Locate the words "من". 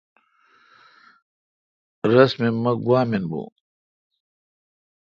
3.09-3.23